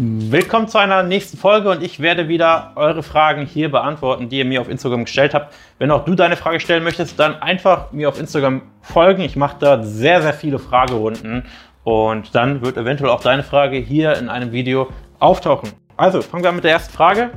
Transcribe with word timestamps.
Willkommen 0.00 0.68
zu 0.68 0.78
einer 0.78 1.02
nächsten 1.02 1.36
Folge 1.36 1.68
und 1.70 1.82
ich 1.82 1.98
werde 1.98 2.28
wieder 2.28 2.70
eure 2.76 3.02
Fragen 3.02 3.44
hier 3.44 3.68
beantworten, 3.68 4.28
die 4.28 4.38
ihr 4.38 4.44
mir 4.44 4.60
auf 4.60 4.68
Instagram 4.68 5.06
gestellt 5.06 5.34
habt. 5.34 5.52
Wenn 5.80 5.90
auch 5.90 6.04
du 6.04 6.14
deine 6.14 6.36
Frage 6.36 6.60
stellen 6.60 6.84
möchtest, 6.84 7.18
dann 7.18 7.34
einfach 7.42 7.90
mir 7.90 8.08
auf 8.08 8.20
Instagram 8.20 8.62
folgen. 8.80 9.22
Ich 9.22 9.34
mache 9.34 9.56
da 9.58 9.82
sehr, 9.82 10.22
sehr 10.22 10.34
viele 10.34 10.60
Fragerunden 10.60 11.46
und 11.82 12.32
dann 12.32 12.64
wird 12.64 12.76
eventuell 12.76 13.10
auch 13.10 13.22
deine 13.22 13.42
Frage 13.42 13.78
hier 13.78 14.16
in 14.16 14.28
einem 14.28 14.52
Video 14.52 14.86
auftauchen. 15.18 15.70
Also 15.96 16.22
fangen 16.22 16.44
wir 16.44 16.50
an 16.50 16.54
mit 16.54 16.62
der 16.62 16.70
ersten 16.70 16.94
Frage. 16.94 17.32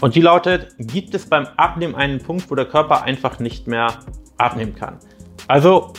Und 0.00 0.14
die 0.14 0.22
lautet, 0.22 0.68
gibt 0.78 1.14
es 1.14 1.28
beim 1.28 1.48
Abnehmen 1.58 1.94
einen 1.94 2.18
Punkt, 2.18 2.50
wo 2.50 2.54
der 2.54 2.64
Körper 2.64 3.02
einfach 3.02 3.40
nicht 3.40 3.66
mehr 3.66 3.88
abnehmen 4.38 4.74
kann? 4.74 4.96
Also 5.48 5.92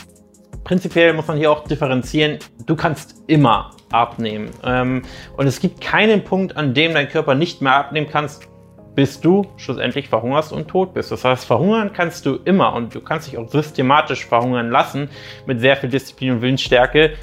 prinzipiell 0.64 1.12
muss 1.12 1.28
man 1.28 1.36
hier 1.36 1.52
auch 1.52 1.62
differenzieren. 1.62 2.40
Du 2.66 2.74
kannst 2.74 3.22
immer 3.28 3.70
abnehmen. 3.90 4.50
Ähm, 4.64 5.02
und 5.36 5.46
es 5.46 5.60
gibt 5.60 5.80
keinen 5.80 6.24
Punkt, 6.24 6.56
an 6.56 6.74
dem 6.74 6.94
dein 6.94 7.08
Körper 7.08 7.34
nicht 7.34 7.62
mehr 7.62 7.74
abnehmen 7.74 8.08
kannst, 8.10 8.48
bis 8.94 9.20
du 9.20 9.46
schlussendlich 9.56 10.08
verhungerst 10.08 10.52
und 10.52 10.68
tot 10.68 10.94
bist. 10.94 11.10
Das 11.10 11.24
heißt, 11.24 11.44
verhungern 11.44 11.92
kannst 11.92 12.26
du 12.26 12.36
immer 12.44 12.74
und 12.74 12.94
du 12.94 13.00
kannst 13.00 13.26
dich 13.26 13.38
auch 13.38 13.48
systematisch 13.48 14.24
verhungern 14.24 14.70
lassen 14.70 15.08
mit 15.46 15.60
sehr 15.60 15.76
viel 15.76 15.90
Disziplin 15.90 16.32
und 16.32 16.42
Willensstärke. 16.42 17.14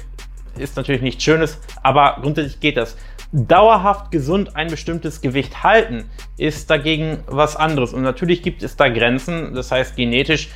Ist 0.58 0.76
natürlich 0.76 1.00
nichts 1.00 1.24
Schönes, 1.24 1.58
aber 1.82 2.18
grundsätzlich 2.20 2.60
geht 2.60 2.76
das. 2.76 2.96
Dauerhaft 3.34 4.10
gesund 4.10 4.56
ein 4.56 4.68
bestimmtes 4.68 5.22
Gewicht 5.22 5.62
halten 5.62 6.10
ist 6.36 6.68
dagegen 6.68 7.24
was 7.26 7.56
anderes. 7.56 7.94
Und 7.94 8.02
natürlich 8.02 8.42
gibt 8.42 8.62
es 8.62 8.76
da 8.76 8.90
Grenzen. 8.90 9.54
Das 9.54 9.72
heißt, 9.72 9.96
genetisch 9.96 10.50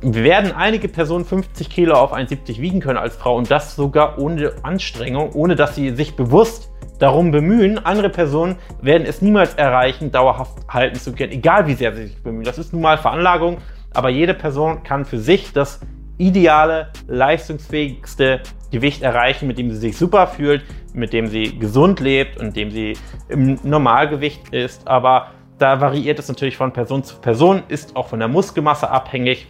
werden 0.00 0.52
einige 0.52 0.88
Personen 0.88 1.24
50 1.24 1.70
Kilo 1.70 1.94
auf 1.94 2.12
1,70 2.12 2.60
wiegen 2.60 2.80
können 2.80 2.98
als 2.98 3.16
Frau 3.16 3.36
und 3.36 3.50
das 3.50 3.74
sogar 3.74 4.18
ohne 4.18 4.52
Anstrengung, 4.62 5.32
ohne 5.32 5.56
dass 5.56 5.74
sie 5.74 5.90
sich 5.90 6.14
bewusst 6.14 6.70
darum 6.98 7.30
bemühen. 7.30 7.84
Andere 7.84 8.08
Personen 8.08 8.56
werden 8.80 9.06
es 9.06 9.22
niemals 9.22 9.54
erreichen, 9.54 10.10
dauerhaft 10.10 10.58
halten 10.68 10.98
zu 10.98 11.12
können, 11.12 11.32
egal 11.32 11.66
wie 11.66 11.74
sehr 11.74 11.94
sie 11.94 12.06
sich 12.06 12.22
bemühen. 12.22 12.44
Das 12.44 12.58
ist 12.58 12.72
nun 12.72 12.82
mal 12.82 12.98
Veranlagung, 12.98 13.58
aber 13.94 14.10
jede 14.10 14.34
Person 14.34 14.82
kann 14.82 15.04
für 15.04 15.18
sich 15.18 15.52
das 15.52 15.80
ideale, 16.18 16.88
leistungsfähigste 17.06 18.40
Gewicht 18.70 19.02
erreichen, 19.02 19.46
mit 19.46 19.58
dem 19.58 19.70
sie 19.70 19.78
sich 19.78 19.96
super 19.96 20.26
fühlt, 20.26 20.62
mit 20.92 21.12
dem 21.12 21.28
sie 21.28 21.58
gesund 21.58 22.00
lebt 22.00 22.38
und 22.38 22.56
dem 22.56 22.70
sie 22.70 22.94
im 23.28 23.58
Normalgewicht 23.62 24.52
ist. 24.52 24.86
Aber 24.86 25.28
da 25.58 25.80
variiert 25.80 26.18
es 26.18 26.28
natürlich 26.28 26.56
von 26.56 26.72
Person 26.72 27.02
zu 27.02 27.16
Person, 27.16 27.62
ist 27.68 27.96
auch 27.96 28.08
von 28.08 28.18
der 28.18 28.28
Muskelmasse 28.28 28.90
abhängig. 28.90 29.48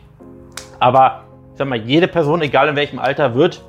Aber 0.79 1.25
ich 1.53 1.59
sag 1.59 1.69
mal, 1.69 1.81
jede 1.81 2.09
Person, 2.09 2.43
egal 2.43 2.69
in 2.69 2.77
welchem 2.77 2.99
Alter, 2.99 3.35
wird 3.35 3.65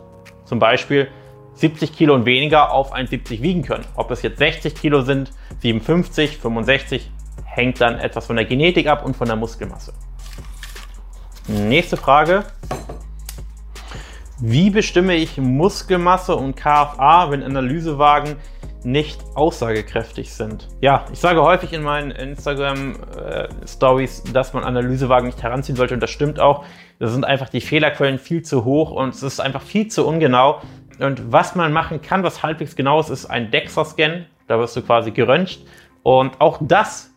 zum 0.46 0.60
Beispiel 0.60 1.08
70 1.54 1.94
Kilo 1.94 2.14
und 2.14 2.26
weniger 2.26 2.72
auf 2.72 2.94
1,70 2.94 3.42
wiegen 3.42 3.64
können. 3.64 3.86
Ob 3.96 4.12
es 4.12 4.22
jetzt 4.22 4.38
60 4.38 4.76
Kilo 4.76 5.02
sind, 5.02 5.32
57, 5.60 6.38
65, 6.38 7.12
hängt 7.44 7.82
dann 7.82 8.00
etwas 8.00 8.28
von 8.28 8.36
der 8.36 8.46
Genetik 8.46 8.88
ab 8.88 9.04
und 9.06 9.16
von 9.16 9.28
der 9.28 9.36
Muskelmasse. 9.36 9.94
Nächste 11.48 11.98
Frage. 11.98 12.46
Wie 14.40 14.70
bestimme 14.70 15.16
ich 15.16 15.38
Muskelmasse 15.38 16.36
und 16.36 16.56
KFA, 16.56 17.30
wenn 17.30 17.44
Analysewagen 17.44 18.38
nicht 18.84 19.20
aussagekräftig 19.36 20.34
sind. 20.34 20.68
Ja, 20.82 21.06
ich 21.12 21.20
sage 21.20 21.42
häufig 21.42 21.74
in 21.74 21.84
meinen 21.84 22.12
Instagram-Stories, 22.12 24.22
äh, 24.22 24.34
dass 24.34 24.54
man 24.54 24.64
Analysewagen 24.64 25.28
nicht 25.28 25.44
heranziehen 25.44 25.76
sollte 25.76 25.94
und 25.94 26.02
das 26.02 26.10
stimmt 26.10 26.40
auch. 26.40 26.64
Da 27.00 27.08
sind 27.08 27.26
einfach 27.26 27.50
die 27.50 27.62
Fehlerquellen 27.62 28.20
viel 28.20 28.42
zu 28.42 28.66
hoch 28.66 28.92
und 28.92 29.10
es 29.10 29.24
ist 29.24 29.40
einfach 29.40 29.62
viel 29.62 29.88
zu 29.88 30.08
ungenau. 30.08 30.62
Und 31.00 31.32
was 31.32 31.56
man 31.56 31.72
machen 31.72 32.02
kann, 32.02 32.24
was 32.24 32.44
halbwegs 32.44 32.76
genau 32.76 33.00
ist, 33.00 33.10
ist 33.10 33.26
ein 33.26 33.52
DEXA-Scan. 33.52 34.26
Da 34.48 34.60
wirst 34.60 34.76
du 34.76 34.82
quasi 34.82 35.12
geröntgt. 35.12 35.60
Und 36.04 36.40
auch 36.42 36.58
das 36.62 37.14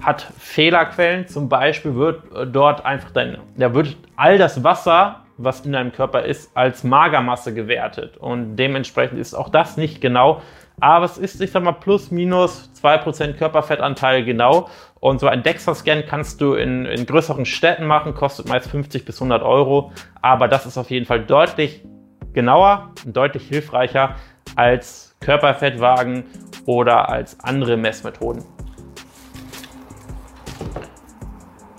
hat 0.00 0.26
Fehlerquellen. 0.38 1.28
Zum 1.28 1.48
Beispiel 1.48 1.94
wird 1.94 2.22
dort 2.52 2.84
einfach 2.84 3.10
dein, 3.10 3.38
da 3.56 3.74
wird 3.74 3.96
all 4.16 4.38
das 4.38 4.64
Wasser 4.64 5.20
was 5.44 5.64
in 5.64 5.72
deinem 5.72 5.92
Körper 5.92 6.22
ist, 6.22 6.56
als 6.56 6.84
Magermasse 6.84 7.54
gewertet. 7.54 8.16
Und 8.16 8.56
dementsprechend 8.56 9.18
ist 9.18 9.34
auch 9.34 9.48
das 9.48 9.76
nicht 9.76 10.00
genau. 10.00 10.42
Aber 10.80 11.04
es 11.04 11.18
ist, 11.18 11.40
ich 11.40 11.50
sag 11.50 11.62
mal, 11.62 11.72
plus 11.72 12.10
minus 12.10 12.70
2% 12.82 13.34
Körperfettanteil 13.34 14.24
genau. 14.24 14.68
Und 15.00 15.20
so 15.20 15.26
ein 15.26 15.42
DEXA-Scan 15.42 16.02
kannst 16.06 16.40
du 16.40 16.54
in, 16.54 16.86
in 16.86 17.06
größeren 17.06 17.44
Städten 17.44 17.86
machen, 17.86 18.14
kostet 18.14 18.48
meist 18.48 18.70
50 18.70 19.04
bis 19.04 19.16
100 19.20 19.42
Euro. 19.42 19.92
Aber 20.20 20.48
das 20.48 20.66
ist 20.66 20.78
auf 20.78 20.90
jeden 20.90 21.06
Fall 21.06 21.24
deutlich 21.24 21.84
genauer 22.32 22.90
und 23.04 23.16
deutlich 23.16 23.46
hilfreicher 23.48 24.16
als 24.56 25.16
Körperfettwagen 25.20 26.24
oder 26.66 27.08
als 27.08 27.38
andere 27.40 27.76
Messmethoden. 27.76 28.44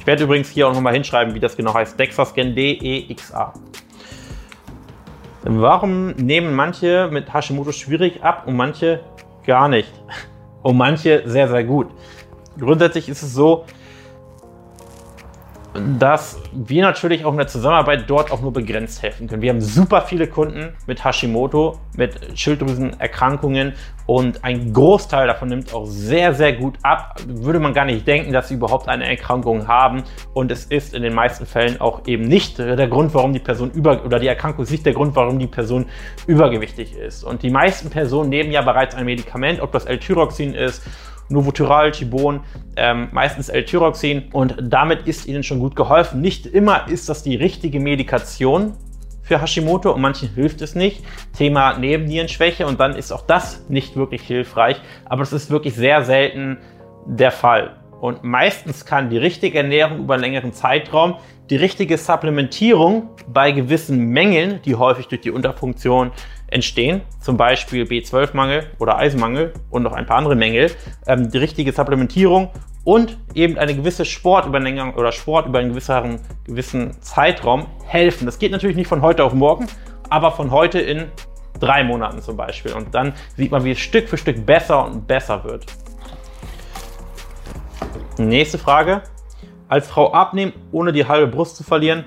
Ich 0.04 0.08
werde 0.08 0.26
übrigens 0.26 0.50
hier 0.50 0.68
auch 0.68 0.74
nochmal 0.74 0.92
hinschreiben, 0.96 1.34
wie 1.34 1.40
das 1.40 1.56
genau 1.56 1.74
heißt. 1.74 1.98
Dexascan 1.98 2.54
DEXA. 2.54 3.54
Warum 5.44 6.10
nehmen 6.18 6.54
manche 6.54 7.08
mit 7.10 7.34
Hashimoto 7.34 7.72
schwierig 7.72 8.22
ab 8.22 8.44
und 8.46 8.58
manche 8.58 9.00
gar 9.48 9.70
nicht? 9.70 9.90
Und 10.62 10.76
manche 10.76 11.24
sehr, 11.26 11.48
sehr 11.48 11.64
gut. 11.64 11.88
Grundsätzlich 12.60 13.08
ist 13.08 13.22
es 13.22 13.34
so, 13.34 13.66
dass 16.00 16.40
wir 16.54 16.84
natürlich 16.84 17.26
auch 17.26 17.32
in 17.32 17.38
der 17.38 17.48
Zusammenarbeit 17.48 18.04
dort 18.08 18.32
auch 18.32 18.42
nur 18.42 18.54
begrenzt 18.54 19.02
helfen 19.02 19.28
können. 19.28 19.42
Wir 19.42 19.50
haben 19.50 19.62
super 19.62 20.02
viele 20.02 20.28
Kunden 20.28 20.74
mit 20.86 21.04
Hashimoto, 21.04 21.80
mit 21.98 22.38
Schilddrüsenerkrankungen 22.38 23.74
und 24.06 24.44
ein 24.44 24.74
Großteil 24.74 25.28
davon 25.28 25.50
nimmt 25.50 25.74
auch 25.74 25.86
sehr, 25.86 26.34
sehr 26.34 26.54
gut 26.54 26.78
ab. 26.84 27.20
Würde 27.26 27.60
man 27.60 27.74
gar 27.74 27.86
nicht 27.86 28.06
denken, 28.06 28.34
dass 28.34 28.50
sie 28.50 28.56
überhaupt 28.56 28.88
eine 28.88 29.08
Erkrankung 29.08 29.68
haben 29.68 30.04
und 30.34 30.52
es 30.52 30.66
ist 30.66 30.94
in 30.94 31.02
den 31.02 31.16
meisten 31.16 31.46
Fällen 31.46 31.82
auch 31.82 32.06
eben 32.06 32.24
nicht 32.24 32.60
der 32.60 32.88
Grund, 32.88 33.14
warum 33.14 33.34
die 33.34 33.40
Person 33.40 33.72
über 33.72 34.06
oder 34.06 34.20
die 34.20 34.28
Erkrankung 34.28 34.64
ist 34.64 34.72
nicht 34.72 34.86
der 34.86 34.94
Grund, 34.94 35.16
warum 35.16 35.40
die 35.40 35.48
Person 35.48 35.86
übergewichtig 36.28 36.96
ist. 36.96 37.24
Und 37.24 37.42
die 37.42 37.50
meisten 37.50 37.90
Personen 37.90 38.30
nehmen 38.30 38.52
ja 38.52 38.62
bereits 38.62 38.94
ein 38.94 39.06
Medikament, 39.06 39.60
ob 39.62 39.72
das 39.72 39.86
L-Tyroxin 39.86 40.54
ist 40.54 40.84
Novotyral, 41.30 41.92
Tibon, 41.92 42.42
ähm, 42.76 43.10
meistens 43.12 43.50
L-Tyroxin 43.50 44.30
und 44.32 44.56
damit 44.62 45.08
ist 45.08 45.28
ihnen 45.28 45.44
schon 45.44 45.60
gut 45.60 45.76
geholfen. 45.76 46.22
Nicht 46.22 46.46
immer 46.46 46.88
ist 46.88 47.10
das 47.10 47.24
die 47.24 47.36
richtige 47.36 47.80
Medikation 47.80 48.74
für 49.24 49.42
Hashimoto 49.42 49.92
und 49.92 50.02
manchen 50.02 50.30
hilft 50.30 50.62
es 50.62 50.76
nicht. 50.76 51.04
Thema 51.36 51.78
Nebennierenschwäche 51.78 52.68
und 52.68 52.80
dann 52.80 52.96
ist 52.96 53.12
auch 53.12 53.26
das 53.26 53.68
nicht 53.70 53.96
wirklich 53.96 54.22
hilfreich, 54.22 54.82
aber 55.06 55.24
es 55.24 55.34
ist 55.34 55.50
wirklich 55.50 55.76
sehr 55.76 56.04
selten 56.04 56.58
der 57.06 57.32
Fall. 57.32 57.78
Und 58.04 58.26
meistens 58.26 58.86
kann 58.86 59.10
die 59.10 59.18
richtige 59.18 59.60
Ernährung 59.60 60.00
über 60.00 60.16
einen 60.16 60.24
längeren 60.24 60.52
Zeitraum, 60.52 61.16
die 61.50 61.56
richtige 61.56 61.98
Supplementierung 61.98 63.10
bei 63.28 63.52
gewissen 63.52 64.10
Mängeln, 64.10 64.60
die 64.66 64.76
häufig 64.76 65.08
durch 65.08 65.22
die 65.22 65.32
Unterfunktion 65.32 66.12
entstehen, 66.54 67.02
zum 67.20 67.38
Beispiel 67.38 67.84
B12-Mangel 67.84 68.68
oder 68.80 68.98
Eisenmangel 68.98 69.54
und 69.70 69.84
noch 69.84 69.94
ein 69.94 70.06
paar 70.06 70.18
andere 70.18 70.36
Mängel, 70.36 70.72
ähm, 71.08 71.32
die 71.32 71.38
richtige 71.38 71.72
Supplementierung 71.72 72.50
und 72.84 73.18
eben 73.34 73.58
eine 73.58 73.76
gewisse 73.76 74.06
Sport 74.06 74.46
über 74.46 74.58
einen 74.58 74.94
oder 74.94 75.12
Sport 75.12 75.48
über 75.48 75.60
einen 75.60 75.70
gewissen, 75.70 76.20
gewissen 76.46 77.02
Zeitraum 77.02 77.68
helfen. 77.86 78.26
Das 78.26 78.40
geht 78.40 78.52
natürlich 78.52 78.76
nicht 78.76 78.88
von 78.88 79.02
heute 79.02 79.24
auf 79.24 79.34
morgen, 79.34 79.68
aber 80.10 80.32
von 80.32 80.52
heute 80.52 80.80
in 80.80 81.06
drei 81.60 81.84
Monaten 81.84 82.22
zum 82.22 82.36
Beispiel. 82.36 82.74
Und 82.74 82.94
dann 82.94 83.14
sieht 83.38 83.52
man, 83.52 83.64
wie 83.64 83.72
es 83.72 83.80
Stück 83.80 84.10
für 84.10 84.18
Stück 84.18 84.46
besser 84.46 84.86
und 84.86 85.08
besser 85.08 85.44
wird. 85.44 85.66
Nächste 88.18 88.58
Frage. 88.58 89.02
Als 89.70 89.88
Frau 89.88 90.12
abnehmen, 90.12 90.54
ohne 90.72 90.92
die 90.92 91.08
halbe 91.08 91.28
Brust 91.28 91.56
zu 91.56 91.64
verlieren. 91.64 92.04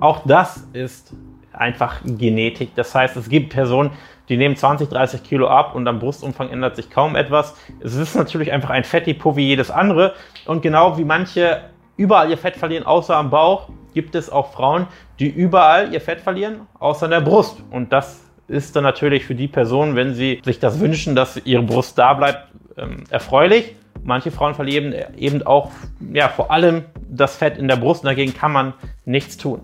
Auch 0.00 0.22
das 0.26 0.66
ist 0.72 1.14
einfach 1.54 2.00
Genetik. 2.04 2.74
Das 2.74 2.94
heißt, 2.94 3.16
es 3.16 3.28
gibt 3.28 3.52
Personen, 3.52 3.90
die 4.28 4.36
nehmen 4.36 4.56
20, 4.56 4.88
30 4.88 5.22
Kilo 5.22 5.48
ab 5.48 5.74
und 5.74 5.86
am 5.86 5.98
Brustumfang 5.98 6.48
ändert 6.50 6.76
sich 6.76 6.90
kaum 6.90 7.14
etwas. 7.16 7.54
Es 7.80 7.94
ist 7.94 8.14
natürlich 8.14 8.52
einfach 8.52 8.70
ein 8.70 8.84
Fettdepot 8.84 9.36
wie 9.36 9.46
jedes 9.46 9.70
andere. 9.70 10.14
Und 10.46 10.62
genau 10.62 10.96
wie 10.96 11.04
manche 11.04 11.62
überall 11.96 12.30
ihr 12.30 12.38
Fett 12.38 12.56
verlieren, 12.56 12.86
außer 12.86 13.16
am 13.16 13.30
Bauch, 13.30 13.68
gibt 13.92 14.14
es 14.14 14.30
auch 14.30 14.52
Frauen, 14.52 14.86
die 15.20 15.28
überall 15.28 15.92
ihr 15.92 16.00
Fett 16.00 16.20
verlieren, 16.20 16.62
außer 16.78 17.04
an 17.04 17.12
der 17.12 17.20
Brust. 17.20 17.62
Und 17.70 17.92
das 17.92 18.24
ist 18.48 18.74
dann 18.76 18.82
natürlich 18.82 19.24
für 19.24 19.34
die 19.34 19.48
Person, 19.48 19.94
wenn 19.94 20.14
sie 20.14 20.42
sich 20.44 20.58
das 20.58 20.80
wünschen, 20.80 21.14
dass 21.14 21.36
ihre 21.44 21.62
Brust 21.62 21.96
da 21.96 22.14
bleibt, 22.14 22.48
ähm, 22.76 23.04
erfreulich. 23.10 23.76
Manche 24.02 24.30
Frauen 24.30 24.54
verlieren 24.54 24.94
eben 25.16 25.42
auch 25.46 25.70
ja, 26.12 26.28
vor 26.28 26.50
allem 26.50 26.84
das 27.08 27.36
Fett 27.36 27.56
in 27.56 27.68
der 27.68 27.76
Brust 27.76 28.02
und 28.02 28.08
dagegen 28.08 28.34
kann 28.34 28.52
man 28.52 28.74
nichts 29.04 29.36
tun. 29.36 29.60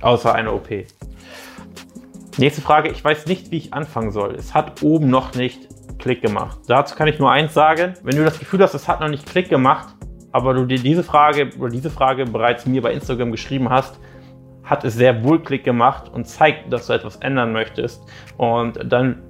Außer 0.00 0.34
eine 0.34 0.52
OP. 0.52 0.68
Nächste 2.38 2.62
Frage. 2.62 2.88
Ich 2.90 3.04
weiß 3.04 3.26
nicht, 3.26 3.50
wie 3.50 3.58
ich 3.58 3.74
anfangen 3.74 4.12
soll. 4.12 4.34
Es 4.34 4.54
hat 4.54 4.82
oben 4.82 5.10
noch 5.10 5.34
nicht 5.34 5.68
Klick 5.98 6.22
gemacht. 6.22 6.58
Dazu 6.66 6.94
kann 6.96 7.08
ich 7.08 7.18
nur 7.18 7.30
eins 7.30 7.52
sagen. 7.52 7.94
Wenn 8.02 8.16
du 8.16 8.24
das 8.24 8.38
Gefühl 8.38 8.60
hast, 8.62 8.74
es 8.74 8.88
hat 8.88 9.00
noch 9.00 9.08
nicht 9.08 9.26
Klick 9.26 9.48
gemacht, 9.48 9.94
aber 10.32 10.54
du 10.54 10.64
dir 10.64 10.78
diese 10.78 11.02
Frage 11.02 11.50
oder 11.58 11.70
diese 11.70 11.90
Frage 11.90 12.24
bereits 12.24 12.66
mir 12.66 12.80
bei 12.80 12.92
Instagram 12.92 13.30
geschrieben 13.30 13.68
hast, 13.68 13.98
hat 14.64 14.84
es 14.84 14.94
sehr 14.94 15.22
wohl 15.24 15.42
Klick 15.42 15.64
gemacht 15.64 16.08
und 16.08 16.26
zeigt, 16.26 16.72
dass 16.72 16.86
du 16.86 16.92
etwas 16.92 17.16
ändern 17.16 17.52
möchtest. 17.52 18.02
Und 18.38 18.78
dann 18.90 19.22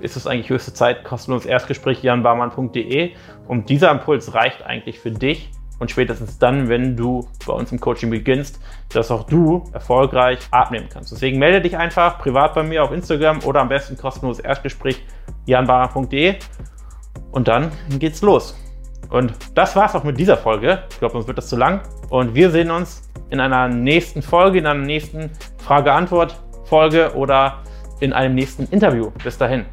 ist 0.00 0.16
es 0.16 0.26
eigentlich 0.26 0.50
höchste 0.50 0.74
Zeit, 0.74 1.04
kostenloses 1.04 1.46
Erstgespräch 1.46 2.02
janbarmann.de. 2.02 3.12
Und 3.48 3.68
dieser 3.68 3.90
Impuls 3.90 4.34
reicht 4.34 4.62
eigentlich 4.62 5.00
für 5.00 5.10
dich, 5.10 5.50
und 5.78 5.90
spätestens 5.90 6.38
dann, 6.38 6.68
wenn 6.68 6.96
du 6.96 7.28
bei 7.46 7.52
uns 7.52 7.72
im 7.72 7.80
Coaching 7.80 8.10
beginnst, 8.10 8.60
dass 8.92 9.10
auch 9.10 9.24
du 9.24 9.64
erfolgreich 9.72 10.38
abnehmen 10.50 10.88
kannst. 10.92 11.12
Deswegen 11.12 11.38
melde 11.38 11.60
dich 11.60 11.76
einfach 11.76 12.18
privat 12.18 12.54
bei 12.54 12.62
mir 12.62 12.82
auf 12.82 12.92
Instagram 12.92 13.40
oder 13.44 13.60
am 13.60 13.68
besten 13.68 13.96
kostenloses 13.96 14.44
Erstgespräch 14.44 15.02
janbarer.de 15.46 16.36
und 17.32 17.48
dann 17.48 17.72
geht's 17.98 18.22
los. 18.22 18.56
Und 19.10 19.34
das 19.54 19.76
war's 19.76 19.94
auch 19.94 20.04
mit 20.04 20.18
dieser 20.18 20.36
Folge. 20.36 20.84
Ich 20.90 20.98
glaube, 20.98 21.12
sonst 21.12 21.26
wird 21.26 21.38
das 21.38 21.48
zu 21.48 21.56
lang. 21.56 21.82
Und 22.10 22.34
wir 22.34 22.50
sehen 22.50 22.70
uns 22.70 23.10
in 23.30 23.40
einer 23.40 23.68
nächsten 23.68 24.22
Folge, 24.22 24.58
in 24.58 24.66
einer 24.66 24.80
nächsten 24.80 25.30
Frage-Antwort-Folge 25.58 27.14
oder 27.14 27.62
in 28.00 28.12
einem 28.12 28.34
nächsten 28.34 28.64
Interview. 28.72 29.10
Bis 29.22 29.38
dahin. 29.38 29.66